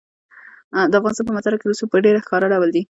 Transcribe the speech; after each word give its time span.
د 0.91 0.93
افغانستان 0.99 1.25
په 1.27 1.35
منظره 1.35 1.57
کې 1.59 1.65
رسوب 1.71 1.89
په 1.91 1.97
ډېر 2.05 2.15
ښکاره 2.23 2.47
ډول 2.53 2.69
دي. 2.73 2.79